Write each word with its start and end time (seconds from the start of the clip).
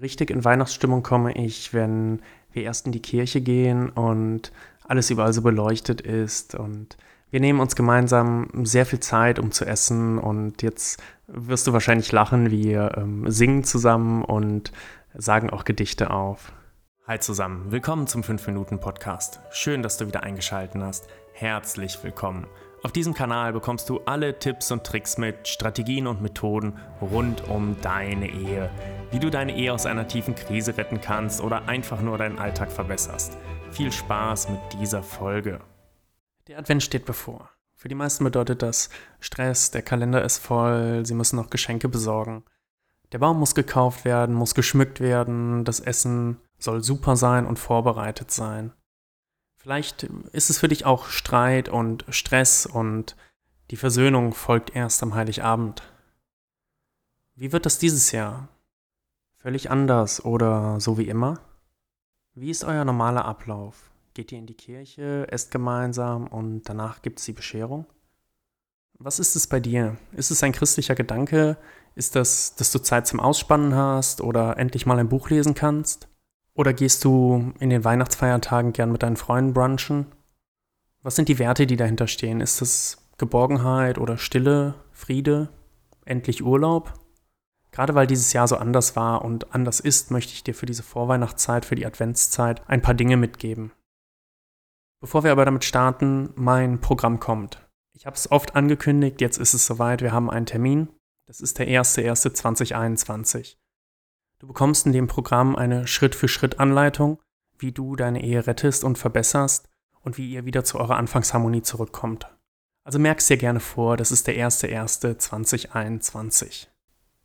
Richtig 0.00 0.30
in 0.30 0.44
Weihnachtsstimmung 0.44 1.02
komme 1.02 1.32
ich, 1.32 1.72
wenn 1.72 2.20
wir 2.52 2.62
erst 2.62 2.86
in 2.86 2.92
die 2.92 3.02
Kirche 3.02 3.40
gehen 3.40 3.90
und 3.90 4.50
alles 4.86 5.10
überall 5.10 5.32
so 5.32 5.42
beleuchtet 5.42 6.00
ist 6.00 6.54
und 6.54 6.96
wir 7.30 7.40
nehmen 7.40 7.60
uns 7.60 7.76
gemeinsam 7.76 8.48
sehr 8.64 8.86
viel 8.86 9.00
Zeit, 9.00 9.38
um 9.38 9.50
zu 9.50 9.64
essen 9.64 10.18
und 10.18 10.62
jetzt 10.62 11.02
wirst 11.26 11.66
du 11.66 11.72
wahrscheinlich 11.72 12.12
lachen, 12.12 12.50
wir 12.50 12.96
ähm, 12.96 13.30
singen 13.30 13.64
zusammen 13.64 14.24
und 14.24 14.72
sagen 15.14 15.50
auch 15.50 15.64
Gedichte 15.64 16.10
auf. 16.10 16.52
Hi 17.06 17.18
zusammen, 17.18 17.70
willkommen 17.70 18.06
zum 18.06 18.22
5-Minuten-Podcast. 18.22 19.40
Schön, 19.50 19.82
dass 19.82 19.96
du 19.96 20.06
wieder 20.06 20.22
eingeschaltet 20.22 20.80
hast. 20.82 21.06
Herzlich 21.32 21.98
willkommen. 22.02 22.46
Auf 22.82 22.92
diesem 22.92 23.14
Kanal 23.14 23.52
bekommst 23.52 23.88
du 23.88 24.00
alle 24.00 24.38
Tipps 24.38 24.70
und 24.70 24.84
Tricks 24.84 25.18
mit, 25.18 25.48
Strategien 25.48 26.06
und 26.06 26.20
Methoden 26.20 26.78
rund 27.00 27.48
um 27.48 27.76
deine 27.80 28.28
Ehe 28.28 28.70
wie 29.14 29.20
du 29.20 29.30
deine 29.30 29.54
Ehe 29.56 29.72
aus 29.72 29.86
einer 29.86 30.08
tiefen 30.08 30.34
Krise 30.34 30.76
retten 30.76 31.00
kannst 31.00 31.40
oder 31.40 31.68
einfach 31.68 32.00
nur 32.00 32.18
deinen 32.18 32.40
Alltag 32.40 32.72
verbesserst. 32.72 33.38
Viel 33.70 33.92
Spaß 33.92 34.48
mit 34.48 34.60
dieser 34.72 35.04
Folge. 35.04 35.60
Der 36.48 36.58
Advent 36.58 36.82
steht 36.82 37.04
bevor. 37.04 37.48
Für 37.76 37.86
die 37.86 37.94
meisten 37.94 38.24
bedeutet 38.24 38.60
das 38.60 38.90
Stress, 39.20 39.70
der 39.70 39.82
Kalender 39.82 40.24
ist 40.24 40.38
voll, 40.38 41.06
sie 41.06 41.14
müssen 41.14 41.36
noch 41.36 41.48
Geschenke 41.48 41.88
besorgen. 41.88 42.42
Der 43.12 43.20
Baum 43.20 43.38
muss 43.38 43.54
gekauft 43.54 44.04
werden, 44.04 44.34
muss 44.34 44.56
geschmückt 44.56 44.98
werden, 44.98 45.64
das 45.64 45.78
Essen 45.78 46.40
soll 46.58 46.82
super 46.82 47.14
sein 47.14 47.46
und 47.46 47.60
vorbereitet 47.60 48.32
sein. 48.32 48.72
Vielleicht 49.54 50.02
ist 50.32 50.50
es 50.50 50.58
für 50.58 50.66
dich 50.66 50.86
auch 50.86 51.06
Streit 51.06 51.68
und 51.68 52.04
Stress 52.08 52.66
und 52.66 53.14
die 53.70 53.76
Versöhnung 53.76 54.34
folgt 54.34 54.74
erst 54.74 55.04
am 55.04 55.14
Heiligabend. 55.14 55.84
Wie 57.36 57.52
wird 57.52 57.64
das 57.64 57.78
dieses 57.78 58.10
Jahr? 58.10 58.48
Völlig 59.44 59.70
anders 59.70 60.24
oder 60.24 60.80
so 60.80 60.96
wie 60.96 61.06
immer? 61.06 61.38
Wie 62.32 62.48
ist 62.48 62.64
euer 62.64 62.82
normaler 62.86 63.26
Ablauf? 63.26 63.90
Geht 64.14 64.32
ihr 64.32 64.38
in 64.38 64.46
die 64.46 64.54
Kirche, 64.54 65.26
esst 65.30 65.50
gemeinsam 65.50 66.28
und 66.28 66.62
danach 66.62 67.02
gibt 67.02 67.18
es 67.18 67.26
die 67.26 67.34
Bescherung? 67.34 67.84
Was 68.98 69.18
ist 69.18 69.36
es 69.36 69.46
bei 69.46 69.60
dir? 69.60 69.98
Ist 70.12 70.30
es 70.30 70.42
ein 70.42 70.52
christlicher 70.52 70.94
Gedanke? 70.94 71.58
Ist 71.94 72.16
das, 72.16 72.54
dass 72.54 72.72
du 72.72 72.78
Zeit 72.78 73.06
zum 73.06 73.20
Ausspannen 73.20 73.74
hast 73.74 74.22
oder 74.22 74.56
endlich 74.56 74.86
mal 74.86 74.98
ein 74.98 75.10
Buch 75.10 75.28
lesen 75.28 75.52
kannst? 75.54 76.08
Oder 76.54 76.72
gehst 76.72 77.04
du 77.04 77.52
in 77.58 77.68
den 77.68 77.84
Weihnachtsfeiertagen 77.84 78.72
gern 78.72 78.92
mit 78.92 79.02
deinen 79.02 79.18
Freunden 79.18 79.52
brunchen? 79.52 80.06
Was 81.02 81.16
sind 81.16 81.28
die 81.28 81.38
Werte, 81.38 81.66
die 81.66 81.76
dahinter 81.76 82.06
stehen? 82.06 82.40
Ist 82.40 82.62
es 82.62 82.96
Geborgenheit 83.18 83.98
oder 83.98 84.16
Stille, 84.16 84.76
Friede, 84.92 85.50
endlich 86.06 86.42
Urlaub? 86.42 86.94
Gerade 87.74 87.94
weil 87.96 88.06
dieses 88.06 88.32
Jahr 88.32 88.46
so 88.46 88.56
anders 88.56 88.94
war 88.94 89.24
und 89.24 89.52
anders 89.52 89.80
ist, 89.80 90.12
möchte 90.12 90.32
ich 90.32 90.44
dir 90.44 90.54
für 90.54 90.64
diese 90.64 90.84
Vorweihnachtszeit, 90.84 91.64
für 91.64 91.74
die 91.74 91.84
Adventszeit 91.84 92.62
ein 92.68 92.82
paar 92.82 92.94
Dinge 92.94 93.16
mitgeben. 93.16 93.72
Bevor 95.00 95.24
wir 95.24 95.32
aber 95.32 95.44
damit 95.44 95.64
starten, 95.64 96.30
mein 96.36 96.80
Programm 96.80 97.18
kommt. 97.18 97.68
Ich 97.92 98.06
habe 98.06 98.14
es 98.14 98.30
oft 98.30 98.54
angekündigt, 98.54 99.20
jetzt 99.20 99.38
ist 99.38 99.54
es 99.54 99.66
soweit, 99.66 100.02
wir 100.02 100.12
haben 100.12 100.30
einen 100.30 100.46
Termin. 100.46 100.88
Das 101.26 101.40
ist 101.40 101.58
der 101.58 101.66
1.1.2021. 101.66 103.56
Du 104.38 104.46
bekommst 104.46 104.86
in 104.86 104.92
dem 104.92 105.08
Programm 105.08 105.56
eine 105.56 105.88
Schritt-für-Schritt-Anleitung, 105.88 107.20
wie 107.58 107.72
du 107.72 107.96
deine 107.96 108.22
Ehe 108.22 108.46
rettest 108.46 108.84
und 108.84 108.98
verbesserst 108.98 109.68
und 110.00 110.16
wie 110.16 110.30
ihr 110.30 110.44
wieder 110.44 110.62
zu 110.62 110.78
eurer 110.78 110.94
Anfangsharmonie 110.94 111.62
zurückkommt. 111.62 112.32
Also 112.84 113.00
merkst 113.00 113.28
dir 113.30 113.36
gerne 113.36 113.58
vor, 113.58 113.96
das 113.96 114.12
ist 114.12 114.28
der 114.28 114.36
1.1.2021. 114.36 116.68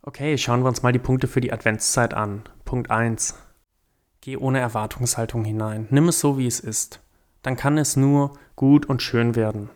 Okay, 0.02 0.38
schauen 0.38 0.62
wir 0.62 0.68
uns 0.68 0.82
mal 0.82 0.92
die 0.92 0.98
Punkte 0.98 1.28
für 1.28 1.42
die 1.42 1.52
Adventszeit 1.52 2.14
an. 2.14 2.42
Punkt 2.64 2.90
1. 2.90 3.34
Geh 4.22 4.38
ohne 4.38 4.58
Erwartungshaltung 4.58 5.44
hinein. 5.44 5.88
Nimm 5.90 6.08
es 6.08 6.20
so, 6.20 6.38
wie 6.38 6.46
es 6.46 6.58
ist. 6.58 7.00
Dann 7.42 7.56
kann 7.56 7.76
es 7.76 7.96
nur 7.96 8.38
gut 8.56 8.86
und 8.86 9.02
schön 9.02 9.34
werden. 9.34 9.68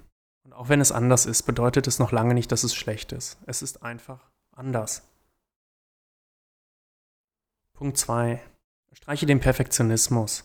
Und 0.44 0.54
auch 0.54 0.70
wenn 0.70 0.80
es 0.80 0.92
anders 0.92 1.26
ist, 1.26 1.42
bedeutet 1.42 1.86
es 1.86 1.98
noch 1.98 2.10
lange 2.10 2.32
nicht, 2.32 2.50
dass 2.52 2.64
es 2.64 2.74
schlecht 2.74 3.12
ist. 3.12 3.38
Es 3.44 3.60
ist 3.60 3.82
einfach 3.82 4.30
anders. 4.52 5.02
Punkt 7.74 7.98
2. 7.98 8.40
Streiche 8.92 9.26
den 9.26 9.40
Perfektionismus. 9.40 10.44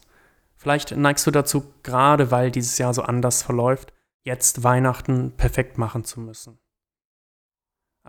Vielleicht 0.57 0.91
neigst 0.97 1.25
du 1.25 1.31
dazu, 1.31 1.72
gerade 1.84 2.31
weil 2.31 2.51
dieses 2.51 2.78
Jahr 2.79 2.94
so 2.94 3.03
anders 3.03 3.44
verläuft, 3.44 3.94
jetzt 4.23 4.63
Weihnachten 4.63 5.31
perfekt 5.38 5.78
machen 5.78 6.03
zu 6.03 6.19
müssen. 6.19 6.59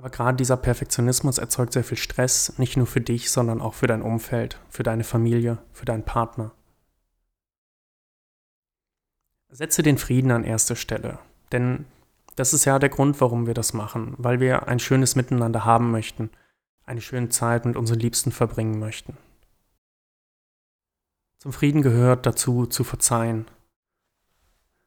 Aber 0.01 0.09
gerade 0.09 0.39
dieser 0.39 0.57
Perfektionismus 0.57 1.37
erzeugt 1.37 1.75
sehr 1.75 1.85
viel 1.85 1.99
Stress, 1.99 2.55
nicht 2.57 2.79
nur 2.79 2.87
für 2.87 3.03
dich, 3.03 3.31
sondern 3.31 3.61
auch 3.61 3.75
für 3.75 3.87
dein 3.87 4.01
Umfeld, 4.01 4.59
für 4.71 4.83
deine 4.83 5.05
Familie, 5.05 5.59
für 5.75 5.85
deinen 5.85 6.05
Partner. 6.05 6.53
Setze 9.51 9.83
den 9.83 9.99
Frieden 9.99 10.31
an 10.31 10.43
erste 10.43 10.75
Stelle, 10.75 11.19
denn 11.53 11.85
das 12.35 12.55
ist 12.55 12.65
ja 12.65 12.79
der 12.79 12.89
Grund, 12.89 13.21
warum 13.21 13.47
wir 13.47 13.53
das 13.53 13.75
machen, 13.75 14.15
weil 14.17 14.41
wir 14.41 14.69
ein 14.69 14.79
schönes 14.79 15.17
Miteinander 15.17 15.67
haben 15.67 15.91
möchten, 15.91 16.31
eine 16.87 17.03
schöne 17.03 17.29
Zeit 17.29 17.67
mit 17.67 17.77
unseren 17.77 17.99
Liebsten 17.99 18.33
verbringen 18.33 18.79
möchten. 18.79 19.19
Zum 21.37 21.53
Frieden 21.53 21.83
gehört 21.83 22.25
dazu, 22.25 22.65
zu 22.65 22.85
verzeihen. 22.85 23.49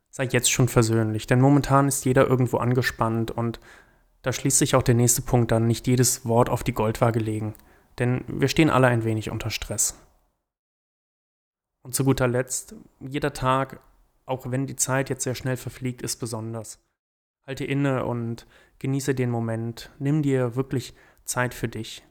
Sei 0.09 0.23
jetzt 0.23 0.51
schon 0.51 0.69
versöhnlich, 0.69 1.27
denn 1.27 1.39
momentan 1.39 1.87
ist 1.87 2.03
jeder 2.03 2.27
irgendwo 2.27 2.57
angespannt 2.57 3.29
und 3.29 3.59
da 4.23 4.33
schließt 4.33 4.57
sich 4.57 4.75
auch 4.75 4.83
der 4.83 4.95
nächste 4.95 5.21
Punkt 5.21 5.51
dann, 5.51 5.67
nicht 5.67 5.85
jedes 5.85 6.25
Wort 6.25 6.49
auf 6.49 6.63
die 6.63 6.73
Goldwaage 6.73 7.19
legen, 7.19 7.53
denn 7.99 8.23
wir 8.27 8.47
stehen 8.47 8.69
alle 8.69 8.87
ein 8.87 9.03
wenig 9.03 9.29
unter 9.29 9.49
Stress. 9.49 9.99
Und 11.85 11.93
zu 11.93 12.05
guter 12.05 12.27
Letzt, 12.27 12.75
jeder 13.01 13.33
Tag, 13.33 13.81
auch 14.25 14.49
wenn 14.49 14.65
die 14.65 14.77
Zeit 14.77 15.09
jetzt 15.09 15.25
sehr 15.25 15.35
schnell 15.35 15.57
verfliegt, 15.57 16.01
ist 16.01 16.17
besonders. 16.17 16.81
Halte 17.45 17.65
inne 17.65 18.05
und 18.05 18.47
genieße 18.79 19.13
den 19.13 19.29
Moment. 19.29 19.91
Nimm 19.99 20.21
dir 20.21 20.55
wirklich 20.55 20.95
Zeit 21.25 21.53
für 21.53 21.67
dich. 21.67 22.03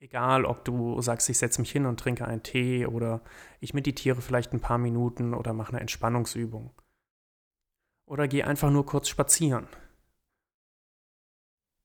Egal, 0.00 0.44
ob 0.44 0.66
du 0.66 1.00
sagst, 1.00 1.30
ich 1.30 1.38
setze 1.38 1.62
mich 1.62 1.72
hin 1.72 1.86
und 1.86 1.98
trinke 1.98 2.26
einen 2.26 2.42
Tee 2.42 2.84
oder 2.84 3.22
ich 3.60 3.72
meditiere 3.72 4.20
vielleicht 4.20 4.52
ein 4.52 4.60
paar 4.60 4.76
Minuten 4.76 5.32
oder 5.32 5.54
mache 5.54 5.70
eine 5.70 5.80
Entspannungsübung. 5.80 6.74
Oder 8.06 8.28
geh 8.28 8.42
einfach 8.42 8.70
nur 8.70 8.84
kurz 8.84 9.08
spazieren. 9.08 9.66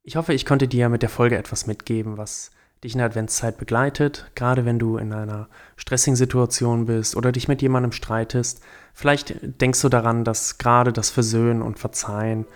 Ich 0.09 0.15
hoffe, 0.15 0.33
ich 0.33 0.43
konnte 0.43 0.67
dir 0.67 0.89
mit 0.89 1.03
der 1.03 1.09
Folge 1.09 1.37
etwas 1.37 1.67
mitgeben, 1.67 2.17
was 2.17 2.49
dich 2.83 2.93
in 2.93 2.97
der 2.97 3.05
Adventszeit 3.05 3.59
begleitet, 3.59 4.31
gerade 4.33 4.65
wenn 4.65 4.79
du 4.79 4.97
in 4.97 5.13
einer 5.13 5.49
stressigen 5.75 6.15
Situation 6.15 6.87
bist 6.87 7.15
oder 7.15 7.31
dich 7.31 7.47
mit 7.47 7.61
jemandem 7.61 7.91
streitest. 7.91 8.63
Vielleicht 8.95 9.35
denkst 9.61 9.79
du 9.83 9.87
daran, 9.87 10.23
dass 10.23 10.57
gerade 10.57 10.91
das 10.91 11.11
Versöhnen 11.11 11.61
und 11.61 11.77
Verzeihen 11.77 12.47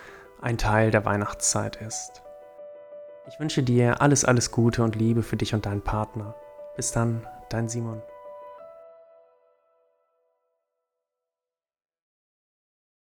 ein 0.42 0.58
Teil 0.58 0.90
der 0.90 1.04
Weihnachtszeit 1.04 1.76
ist. 1.76 2.22
Ich 3.28 3.38
wünsche 3.38 3.62
dir 3.62 4.02
alles, 4.02 4.24
alles 4.24 4.50
Gute 4.50 4.82
und 4.82 4.96
Liebe 4.96 5.22
für 5.22 5.36
dich 5.36 5.54
und 5.54 5.64
deinen 5.64 5.82
Partner. 5.82 6.34
Bis 6.74 6.90
dann, 6.90 7.24
dein 7.50 7.68
Simon. 7.68 8.02